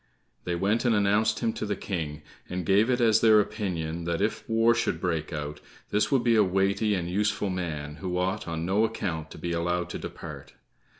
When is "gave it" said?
2.65-2.99